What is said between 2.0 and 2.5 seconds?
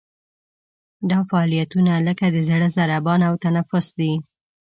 لکه د